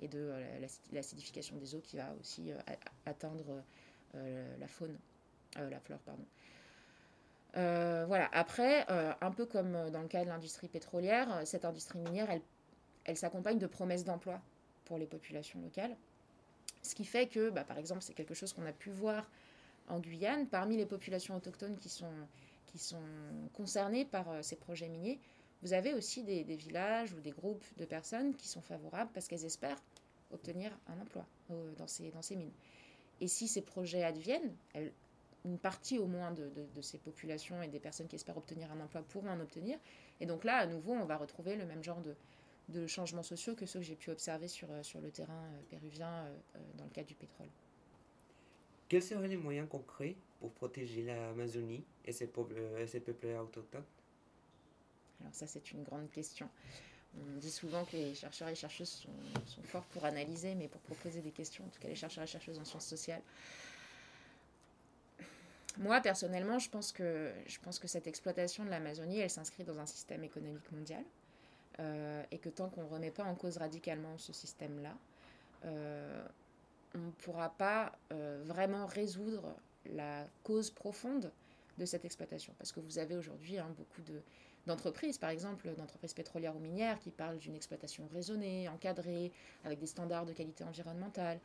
[0.00, 0.32] et de
[0.92, 2.52] l'acidification des eaux qui va aussi
[3.04, 3.64] atteindre
[4.14, 4.96] la faune,
[5.56, 6.24] la flore, pardon.
[8.06, 8.28] voilà.
[8.32, 12.42] Après, un peu comme dans le cas de l'industrie pétrolière, cette industrie minière, elle,
[13.06, 14.40] elle s'accompagne de promesses d'emploi
[14.84, 15.96] pour les populations locales.
[16.82, 19.28] Ce qui fait que, bah, par exemple, c'est quelque chose qu'on a pu voir
[19.88, 22.12] en Guyane, parmi les populations autochtones qui sont,
[22.66, 23.02] qui sont
[23.52, 25.18] concernées par ces projets miniers,
[25.62, 29.44] vous avez aussi des, villages ou des groupes de personnes qui sont favorables parce qu'elles
[29.44, 29.82] espèrent
[30.30, 31.26] obtenir un emploi
[31.76, 32.52] dans, ces, dans ces mines.
[33.20, 34.54] Et si ces projets adviennent,
[35.44, 36.50] une partie au moins de,
[36.82, 39.78] ces populations et des personnes qui espèrent obtenir un emploi pourront en obtenir.
[40.20, 43.64] Et donc là, à nouveau, on va retrouver le même genre de, changements sociaux que
[43.66, 46.90] ceux que j'ai pu observer sur, sur le terrain euh, péruvien euh, euh, dans le
[46.90, 47.48] cas du pétrole.
[48.90, 52.60] Quels seraient les moyens concrets pour protéger l'Amazonie et ses peuples
[53.40, 53.84] autochtones?
[55.20, 56.48] Alors ça, c'est une grande question.
[57.16, 59.06] On dit souvent que les chercheurs et chercheuses
[59.46, 62.26] sont, forts pour analyser, mais pour proposer des questions, en tout cas les chercheurs et
[62.26, 63.22] chercheuses en sciences sociales.
[65.78, 69.78] Moi, personnellement, je pense que, je pense que cette exploitation de l'Amazonie, elle s'inscrit dans
[69.78, 71.04] un système économique mondial.
[71.80, 74.96] Euh, et que tant qu'on ne remet pas en cause radicalement ce système-là,
[75.64, 76.26] euh,
[76.96, 79.54] on ne pourra pas euh, vraiment résoudre
[79.86, 81.30] la cause profonde
[81.78, 82.52] de cette exploitation.
[82.58, 84.20] Parce que vous avez aujourd'hui hein, beaucoup de,
[84.68, 89.32] d'entreprises, par exemple d'entreprises pétrolières ou minières, qui parlent d'une exploitation raisonnée, encadrée,
[89.64, 91.40] avec des standards de qualité environnementale.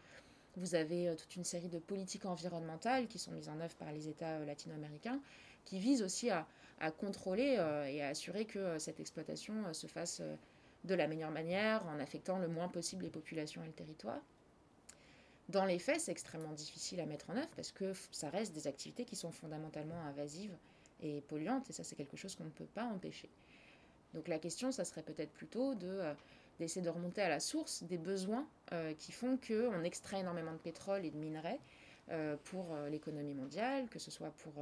[0.58, 3.92] Vous avez euh, toute une série de politiques environnementales qui sont mises en œuvre par
[3.92, 5.20] les États euh, latino-américains,
[5.66, 6.46] qui visent aussi à,
[7.00, 10.22] contrôler euh, et à assurer que cette exploitation se fasse
[10.84, 14.20] de la meilleure manière, en affectant le moins possible les populations et le territoire.
[15.48, 18.68] Dans les faits, c'est extrêmement difficile à mettre en œuvre parce que ça reste des
[18.68, 20.58] activités qui sont fondamentalement invasives
[21.04, 23.30] et polluante, et ça c'est quelque chose qu'on ne peut pas empêcher.
[24.14, 26.14] Donc la question, ça serait peut-être plutôt de, euh,
[26.60, 30.58] d'essayer de remonter à la source des besoins euh, qui font qu'on extrait énormément de
[30.58, 31.60] pétrole et de minerais
[32.12, 34.54] euh, pour l'économie mondiale, que ce soit pour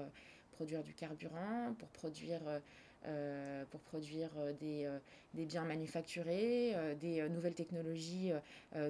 [0.51, 2.41] produire du carburant, pour produire,
[3.71, 4.87] pour produire des,
[5.33, 8.31] des, biens manufacturés, des nouvelles technologies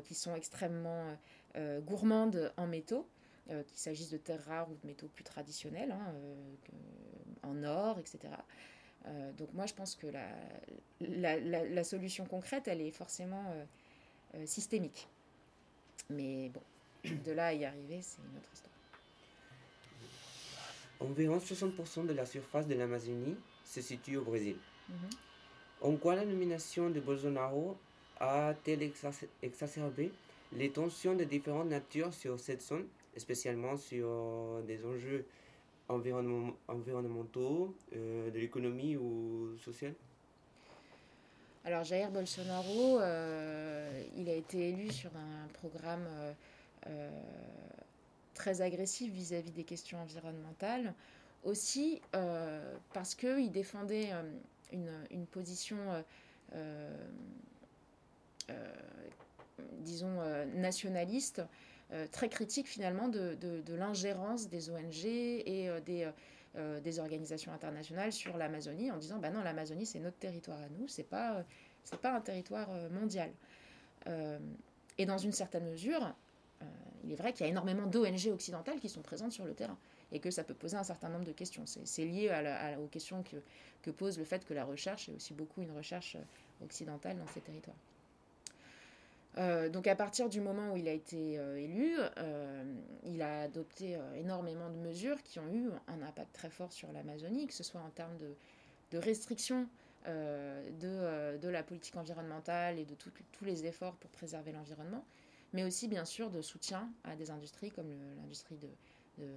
[0.03, 1.15] qui sont extrêmement
[1.85, 3.07] gourmandes en métaux.
[3.47, 6.13] qu'il s'agisse de terres rares ou de métaux plus traditionnels, hein,
[7.43, 8.33] en or, etc.
[9.07, 10.07] Euh, donc moi, je pense que
[10.99, 13.65] la, la, solution concrète, elle est forcément euh,
[14.35, 15.07] euh, systémique.
[16.09, 16.61] Mais bon,
[17.25, 18.71] de là à y arriver, c'est une autre histoire.
[20.99, 24.57] Environ 60% de la surface de l'Amazonie se situe au Brésil.
[24.89, 25.09] Mhm.
[25.81, 27.75] En quoi la nomination de Bolsonaro
[28.19, 28.83] a-t-elle
[29.41, 30.11] exacerbé
[30.53, 32.85] les tensions de différentes natures sur cette zone,
[33.17, 35.25] spécialement sur des enjeux
[35.91, 39.93] environnement, environnementaux, euh, de l'économie ou sociale?
[41.63, 46.07] Alors Jair Bolsonaro, euh, il a été élu sur un programme
[46.87, 47.09] euh,
[48.33, 50.93] très agressif vis-à-vis des questions environnementales,
[51.43, 52.01] aussi
[52.93, 54.09] parce qu'il défendait
[54.71, 55.77] une, position,
[59.79, 60.17] disons,
[60.55, 61.41] nationaliste
[62.11, 63.37] très critique finalement de,
[63.75, 66.09] l'ingérence des ONG et euh, des,
[66.55, 70.69] euh, des, organisations internationales sur l'Amazonie en disant bah non l'Amazonie c'est notre territoire à
[70.77, 71.43] nous c'est pas
[71.83, 73.31] c'est pas un territoire mondial
[74.97, 76.13] et dans une certaine mesure
[77.03, 79.77] il est vrai qu'il y a énormément d'ONG occidentales qui sont présentes sur le terrain
[80.11, 81.63] et que ça peut poser un certain nombre de questions.
[81.65, 82.29] C'est lié
[82.79, 83.37] aux questions que,
[83.81, 86.17] que, pose le fait que la recherche est aussi beaucoup une recherche
[86.63, 87.77] occidentale dans ces territoires.
[89.37, 92.63] Euh, donc à partir du moment où il a été euh, élu, euh,
[93.05, 97.47] il a adopté énormément de mesures qui ont eu un impact très fort sur l'Amazonie,
[97.47, 98.35] que ce soit en termes de,
[98.91, 99.67] de restriction
[100.05, 105.05] de, la politique environnementale et de tous les efforts pour préserver l'environnement,
[105.53, 109.29] mais aussi bien sûr de soutien à des industries comme l'industrie de, de,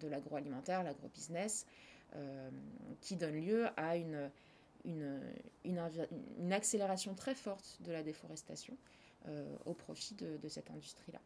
[0.00, 1.66] de l'agroalimentaire, l'agrobusiness,
[3.00, 4.30] qui donne lieu à une
[4.84, 5.20] une,
[5.64, 8.76] une, accélération très forte de la déforestation
[9.28, 11.20] euh, au profit de, cette industrie-là.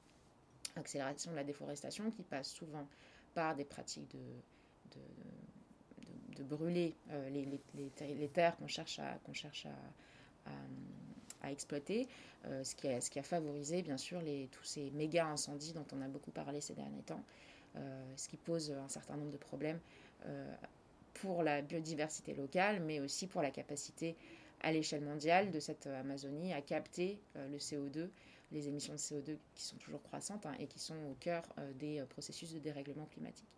[0.77, 2.87] Accélération de la déforestation qui passe souvent
[3.35, 9.33] par des pratiques de, de, de brûler euh, les, les, terres qu'on cherche à, qu'on
[9.33, 10.51] cherche à,
[11.43, 12.09] à, exploiter,
[12.47, 15.73] euh, ce, qui a, ce qui a favorisé bien sûr les, tous ces méga incendies
[15.73, 17.23] dont on a beaucoup parlé ces derniers temps,
[18.17, 19.79] ce qui pose un certain nombre de problèmes
[21.15, 24.17] pour la biodiversité locale, mais aussi pour la capacité
[24.61, 28.09] à l'échelle mondiale de cette Amazonie à capter euh, le CO2,
[28.53, 31.73] les émissions de CO2 qui sont toujours croissantes hein, et qui sont au cœur euh,
[31.75, 33.49] des euh, processus de dérèglement climatique.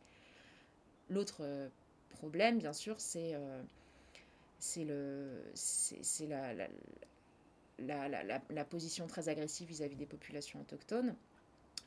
[1.09, 1.71] L'autre
[2.11, 3.37] problème, bien sûr, c'est
[4.79, 6.55] la,
[7.79, 11.15] la, la, la, position très agressive vis-à-vis des populations autochtones,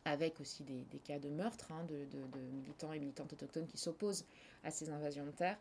[0.06, 2.08] avec aussi des, cas de meurtre hein, de,
[2.54, 4.26] militants et militantes autochtones qui s'opposent
[4.64, 5.58] à ces invasions de terre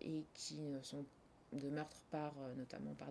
[0.00, 1.04] et qui sont
[1.52, 3.08] de meurtres par, notamment par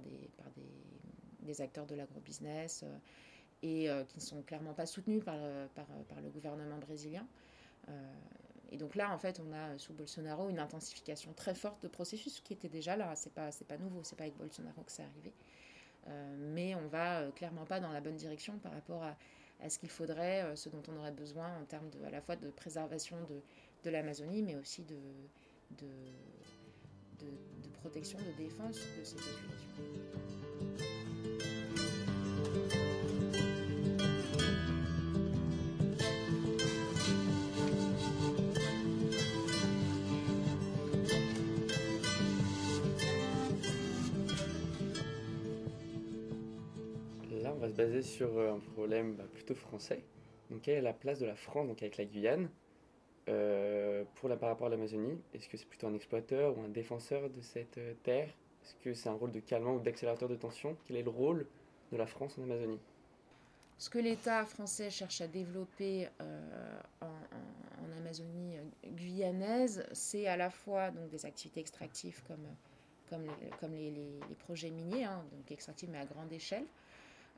[1.41, 2.85] des, acteurs de l'agrobusiness
[3.61, 7.27] et qui ne sont clairement pas soutenus par, le gouvernement brésilien.
[8.71, 12.39] Et donc là, en fait, on a sous Bolsonaro une intensification très forte de processus
[12.39, 13.13] qui était déjà là.
[13.15, 15.33] C'est pas, pas nouveau, c'est pas avec Bolsonaro que c'est arrivé.
[16.07, 19.15] Euh, mais on va euh, clairement pas dans la bonne direction par rapport à,
[19.61, 22.21] à ce qu'il faudrait, euh, ce dont on aurait besoin en termes de, à la
[22.21, 23.41] fois de préservation de,
[23.83, 24.95] de l'Amazonie, mais aussi de,
[25.77, 25.87] de,
[27.19, 30.40] de, protection, de défense de ces populations.
[47.81, 50.03] Basé sur euh, un problème bah, plutôt français.
[50.49, 52.49] Donc, quelle est la place de la France donc avec la Guyane
[53.29, 55.19] euh, pour par rapport à l'Amazonie?
[55.33, 58.29] Est-ce que c'est plutôt un exploiteur ou un défenseur de cette euh, terre?
[58.63, 60.77] Est-ce que c'est un rôle de calmant ou d'accélérateur de tension?
[60.85, 61.47] Quel est le rôle
[61.91, 62.79] de la France en Amazonie?
[63.79, 66.07] Ce que l'État français cherche à développer
[67.01, 72.45] en, Amazonie guyanaise, c'est à la fois donc, des activités extractives comme,
[73.59, 76.65] comme, les, projets miniers, hein, donc extractifs mais à grande échelle,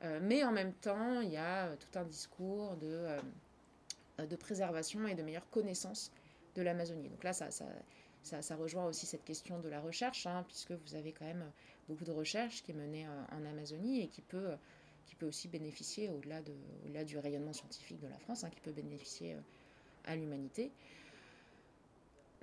[0.04, 3.06] euh, mais en même temps, il y a euh, tout un discours de,
[4.18, 6.12] euh, de préservation et de meilleure connaissance
[6.54, 7.08] de l'Amazonie.
[7.08, 7.66] Donc là, ça, ça,
[8.22, 11.50] ça, rejoint aussi cette question de la recherche, hein, puisque vous avez quand même
[11.88, 14.52] beaucoup de recherche qui est menée en Amazonie et qui peut,
[15.06, 16.52] qui peut aussi bénéficier, au-delà, de,
[16.84, 19.36] au-delà du rayonnement scientifique de la France, hein, qui peut bénéficier
[20.04, 20.70] à l'humanité.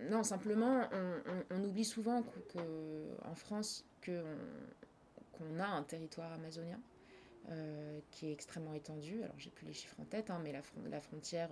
[0.10, 0.90] Non, simplement,
[1.52, 6.80] on, oublie souvent qu'en France qu'on a un territoire amazonien
[8.12, 9.24] qui est extrêmement étendue.
[9.24, 11.50] Alors, j'ai plus les chiffres en tête, hein, mais la, frontière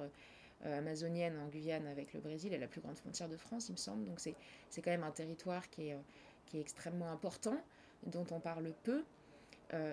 [0.66, 3.74] euh, amazonienne en Guyane avec le Brésil est la plus grande frontière de France, il
[3.74, 4.06] me semble.
[4.06, 4.36] Donc, c'est,
[4.70, 6.00] c'est quand même un territoire qui est, euh,
[6.46, 7.62] qui est extrêmement important,
[8.06, 9.04] dont on parle peu,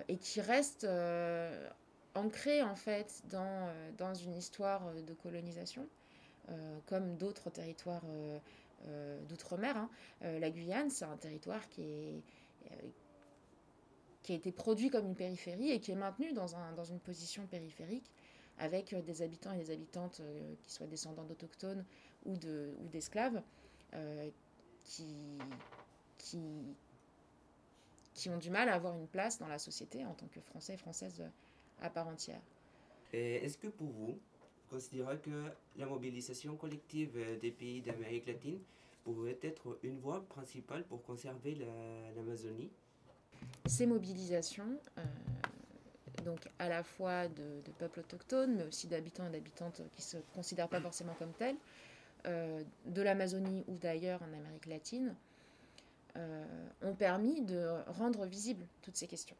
[0.07, 0.87] et qui reste
[2.15, 5.87] ancré, en fait, dans, dans une histoire de colonisation,
[6.87, 8.01] comme d'autres territoires
[9.27, 9.77] d'outre-mer.
[9.77, 9.89] Hein.
[10.21, 12.23] la Guyane, c'est un territoire qui est
[14.27, 16.99] qui a été produit comme une périphérie et qui est maintenu dans, un, dans une
[16.99, 18.11] position périphérique
[18.57, 21.85] avec euh, des habitants et des habitantes euh, qui soient descendants d'autochtones
[22.25, 23.41] ou, de, ou d'esclaves
[23.93, 24.29] euh,
[24.83, 25.15] qui,
[26.17, 26.41] qui,
[28.15, 30.73] qui ont du mal à avoir une place dans la société en tant que Français
[30.73, 31.23] et Françaises
[31.79, 32.41] à part entière.
[33.13, 38.59] Est-ce que pour vous, vous considérez que la mobilisation collective des pays d'Amérique latine
[39.05, 41.55] pourrait être une voie principale pour conserver
[42.17, 42.69] l'Amazonie?
[43.67, 45.03] Ces mobilisations, euh,
[46.23, 50.17] donc à la fois de, peuples autochtones, mais aussi d'habitants et d'habitantes qui ne se
[50.33, 51.57] considèrent pas forcément comme tels,
[52.25, 55.15] euh, de l'Amazonie ou d'ailleurs en Amérique latine,
[56.15, 56.45] euh,
[56.81, 59.35] ont permis de rendre visibles toutes ces questions.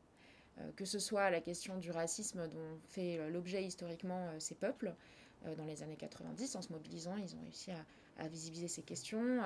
[0.75, 4.93] que ce soit la question du racisme dont fait l'objet historiquement ces peuples,
[5.55, 9.39] dans les années 90, en se mobilisant, ils ont réussi à, visibiliser ces questions,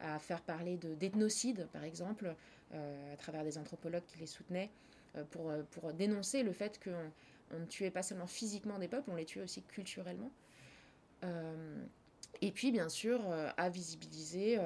[0.00, 2.34] à, faire parler d'ethnocide, par exemple,
[2.74, 4.70] à travers des anthropologues qui les soutenaient,
[5.16, 7.12] euh, pour, euh, pour dénoncer le fait qu'on
[7.52, 10.30] on ne tuait pas seulement physiquement des peuples, on les tuait aussi culturellement.
[12.42, 13.22] et puis, bien sûr,
[13.56, 14.58] à visibiliser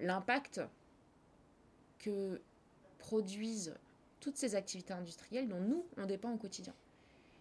[0.00, 0.60] l'impact
[1.98, 2.40] que
[2.98, 3.74] produisent
[4.20, 6.74] toutes ces activités industrielles dont nous, on dépend au quotidien.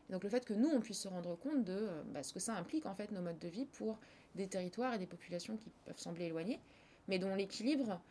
[0.10, 2.56] donc le fait que nous, on puisse se rendre compte de bah, ce que ça
[2.56, 4.00] implique, en fait, nos modes de vie pour
[4.36, 6.60] des territoires et des populations qui peuvent sembler éloignées,
[7.08, 8.02] mais dont l'équilibre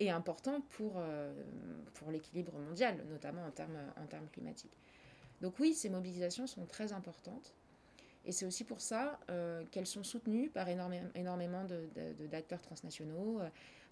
[0.00, 1.32] est important pour, euh,
[1.94, 4.76] pour l'équilibre mondial, notamment en termes, en termes climatiques.
[5.40, 7.54] Donc oui, ces mobilisations sont très importantes.
[8.26, 11.64] Et c'est aussi pour ça euh, qu'elles sont soutenues par énormément
[12.30, 13.40] d'acteurs transnationaux,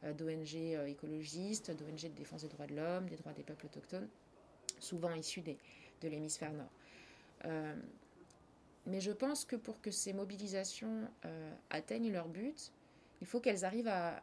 [0.05, 0.55] euh, d'ONG
[0.87, 4.09] écologistes, d'ONG de défense des droits de l'homme, des droits des peuples autochtones,
[4.79, 5.57] souvent issus des,
[6.03, 6.71] de l'hémisphère nord.
[8.87, 11.09] mais je pense que pour que ces mobilisations
[11.71, 12.71] atteignent leur but,
[13.23, 14.23] il faut qu'elles arrivent à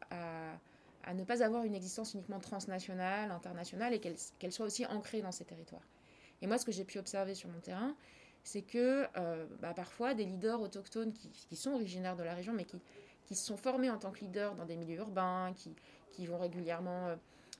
[1.13, 5.45] ne pas avoir une existence uniquement transnationale, internationale, et qu'elle soit aussi ancrée dans ces
[5.45, 5.87] territoires.
[6.41, 7.95] Et moi, ce que j'ai pu observer sur mon terrain,
[8.45, 12.65] c'est que euh, bah, parfois des leaders autochtones qui, sont originaires de la région, mais
[12.65, 17.07] qui, se sont formés en tant que leaders dans des milieux urbains, qui, vont régulièrement
[17.07, 17.15] euh,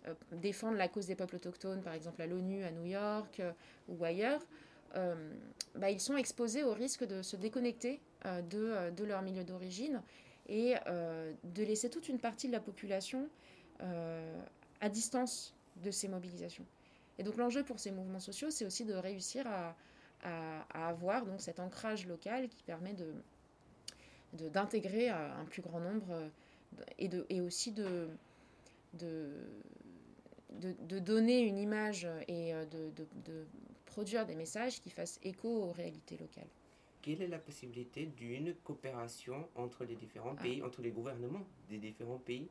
[0.07, 3.41] euh, défendre la cause des peuples autochtones, par exemple à l'ONU, à New York
[3.89, 4.41] ou ailleurs,
[5.75, 10.01] bah, ils sont exposés au risque de se déconnecter de, leur milieu d'origine
[10.47, 13.27] et euh, de laisser toute une partie de la population
[13.81, 14.41] euh,
[14.81, 16.65] à distance de ces mobilisations.
[17.17, 19.75] Et donc l'enjeu pour ces mouvements sociaux, c'est aussi de réussir à,
[20.73, 23.13] avoir donc cet ancrage local qui permet de
[24.51, 26.31] d'intégrer un plus grand nombre
[26.97, 28.09] et, aussi de,
[28.93, 29.29] de,
[30.99, 33.45] donner une image et de,
[33.85, 36.49] produire des messages qui fassent écho aux réalités locales.
[37.05, 40.41] Quelle est la possibilité d'une coopération entre les différents ah.
[40.41, 42.49] pays, entre les gouvernements des différents pays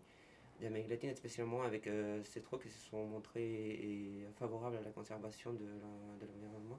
[0.61, 5.53] d'Amérique latine, spécialement avec euh, ces trois qui se sont montrés favorables à la conservation
[5.55, 5.65] de
[6.31, 6.79] l'environnement?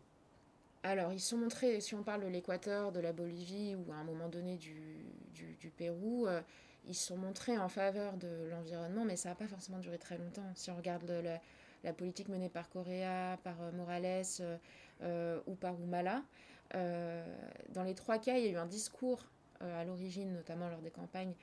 [0.83, 4.05] Alors, ils sont montrés, si on parle de l'Équateur, de la Bolivie ou à un
[4.05, 5.03] moment donné du,
[5.33, 6.39] du, Pérou, euh,
[6.87, 10.49] ils sont montrés en faveur de l'environnement, mais ça n'a pas forcément duré très longtemps.
[10.55, 11.41] Si on regarde la,
[11.83, 14.61] la, politique menée par Correa, par euh, Morales
[15.45, 16.23] ou par Humala,
[16.73, 19.23] dans les trois cas, il y a eu un discours
[19.59, 21.33] à l'origine, notamment lors des campagnes,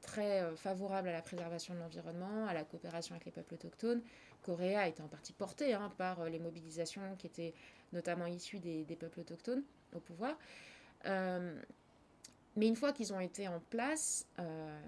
[0.00, 4.02] très favorable à la préservation de l'environnement, à la coopération avec les peuples autochtones.
[4.42, 7.54] Correa a été en partie porté hein, par les mobilisations qui étaient
[7.92, 9.62] notamment issus des, peuples autochtones,
[9.94, 10.36] au pouvoir.
[11.06, 11.60] Euh,
[12.56, 14.80] mais une fois qu'ils ont été en place, euh,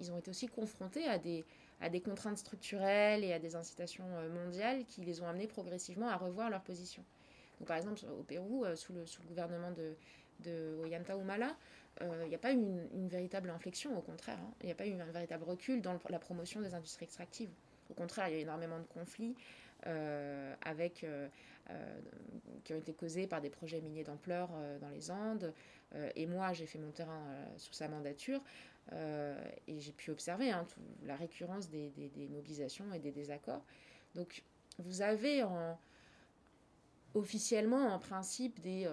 [0.00, 1.44] ils ont été aussi confrontés à des,
[2.00, 6.50] contraintes structurelles et à des incitations euh, mondiales qui les ont amenés progressivement à revoir
[6.50, 7.04] leur position.
[7.64, 9.94] Par exemple, au Pérou, sous, le, sous le gouvernement de,
[10.40, 11.56] de Ollanta Humala,
[12.00, 14.38] il n'y a pas eu une, véritable inflexion, au contraire.
[14.38, 14.52] Hein.
[14.60, 17.50] Il n'y a pas eu un véritable recul dans la promotion des industries extractives.
[17.88, 19.34] Au contraire, il y a énormément de conflits
[20.62, 21.04] avec,
[21.70, 21.98] euh,
[22.62, 25.52] qui ont été causés par des projets miniers d'ampleur euh, dans les Andes.
[25.96, 27.22] Euh, et moi, j'ai fait mon terrain
[27.56, 28.40] sous sa mandature
[29.66, 30.64] et j'ai pu observer hein,
[31.04, 31.90] la récurrence des,
[32.30, 33.64] mobilisations et des désaccords.
[34.14, 34.44] Donc,
[34.78, 35.42] vous avez
[37.16, 38.88] officiellement, en principe, des,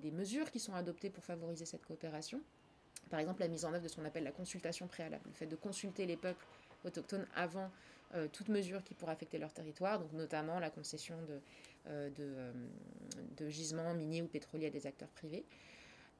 [0.00, 2.40] des, mesures qui sont adoptées pour favoriser cette coopération.
[3.08, 5.46] Par exemple, la mise en œuvre de ce qu'on appelle la consultation préalable, le fait
[5.46, 6.44] de consulter les peuples
[6.84, 7.70] autochtones avant
[8.32, 11.40] toute mesure qui pourrait affecter leur territoire, donc notamment la concession de,
[11.86, 12.24] euh, de,
[13.40, 15.46] euh, gisements miniers ou pétroliers à des acteurs privés.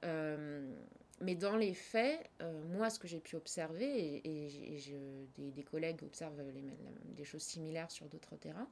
[0.05, 0.75] Euh,
[1.21, 2.31] mais dans les faits,
[2.71, 4.79] moi, ce que j'ai pu observer, et,
[5.37, 6.43] des, collègues observent
[7.15, 8.69] des choses similaires sur d'autres terrains,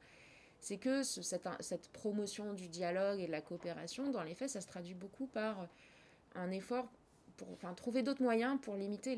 [0.61, 4.66] c'est que cette, promotion du dialogue et de la coopération, dans les faits, ça se
[4.66, 5.68] traduit beaucoup par
[6.34, 6.90] un effort
[7.36, 9.14] pour trouver d'autres moyens pour limiter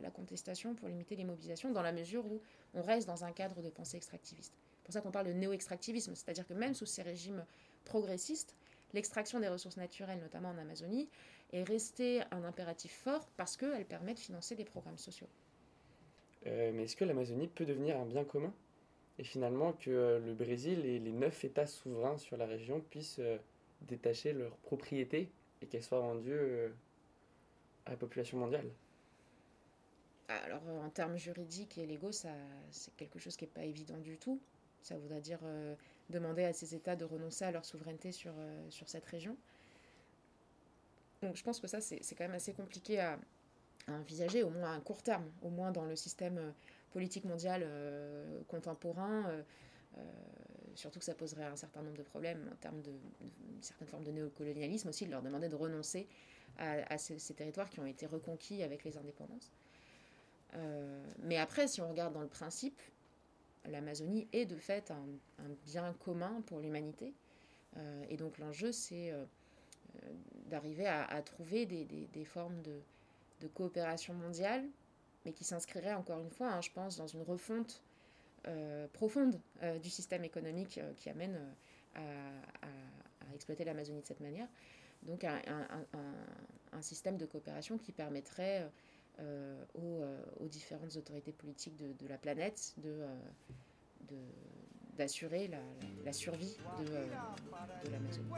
[0.00, 2.40] la, contestation, pour limiter les mobilisations, dans la mesure où
[2.74, 4.54] on reste dans un cadre de pensée extractiviste
[4.88, 7.44] pour ça qu'on parle de néo-extractivisme, c'est-à-dire que même sous ces régimes
[7.84, 8.56] progressistes,
[8.94, 11.10] l'extraction des ressources naturelles, notamment en Amazonie,
[11.52, 15.26] est restée un impératif fort parce qu'elle permet de financer des programmes sociaux.
[16.46, 18.50] Euh, mais est-ce que l'Amazonie peut devenir un bien commun?
[19.18, 23.18] Et finalement que euh, le Brésil et les neuf États souverains sur la région puissent
[23.18, 23.38] euh,
[23.82, 25.28] détacher leurs propriétés
[25.60, 26.38] et qu'elles soient rendues
[27.86, 28.68] à la population mondiale
[30.28, 32.28] alors en termes juridiques et légaux, ça,
[32.70, 34.40] c'est quelque chose qui n'est pas évident du tout.
[34.82, 35.74] Ça voudrait dire euh,
[36.10, 39.36] demander à ces États de renoncer à leur souveraineté sur, euh, sur cette région.
[41.22, 43.18] Donc je pense que ça, c'est quand même assez compliqué à,
[43.88, 46.50] envisager, au moins à court terme, au moins dans le système euh,
[46.90, 47.66] politique mondial
[48.48, 49.44] contemporain.
[50.74, 52.92] surtout que ça poserait un certain nombre de problèmes en termes de,
[53.60, 56.06] certaines formes de néocolonialisme aussi, de leur demander de renoncer
[56.58, 59.52] à, ces, territoires qui ont été reconquis avec les indépendances.
[61.22, 62.80] mais après, si on regarde dans le principe,
[63.70, 65.04] l'Amazonie est de fait un,
[65.64, 67.14] bien commun pour l'humanité.
[67.76, 69.24] Euh, et donc l'enjeu, c'est euh,
[70.04, 70.08] euh,
[70.46, 74.64] d'arriver à, trouver des, formes de, coopération mondiale,
[75.28, 77.82] mais qui s'inscriraient encore une fois, hein, je pense, dans une refonte
[78.94, 79.38] profonde
[79.82, 81.38] du système économique qui amène
[81.94, 82.00] à,
[83.34, 84.48] exploiter l'Amazonie de cette manière.
[85.02, 85.36] Donc un,
[86.80, 88.70] système de coopération qui permettrait
[89.20, 93.16] euh, euh, aux, différentes autorités politiques de, la planète euh,
[94.96, 95.50] d'assurer
[96.04, 98.30] la, survie de l'Amazonie.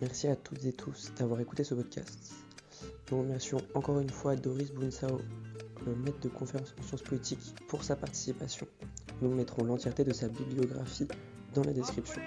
[0.00, 2.34] Merci à toutes et tous d'avoir écouté ce podcast.
[3.10, 5.20] Nous remercions encore une fois Doris Bunsao,
[6.04, 8.66] maître de conférence en sciences politiques, pour sa participation.
[9.20, 11.08] Nous mettrons l'entièreté de sa bibliographie
[11.54, 12.22] dans la description.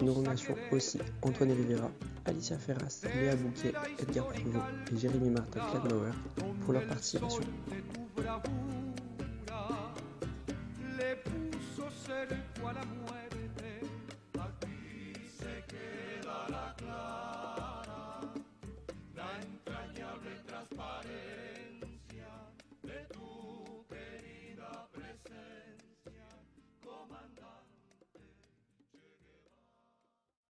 [0.00, 1.90] Nous remercions aussi Antoine Rivera,
[2.24, 4.58] Alicia Ferras, Léa Bouquet, Edgar Provo
[4.92, 6.12] et Jérémy Martin Cladmauer
[6.60, 7.42] pour leur participation.